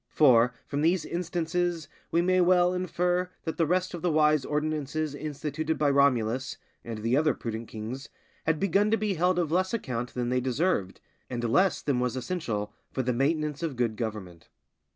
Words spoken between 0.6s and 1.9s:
from these instances,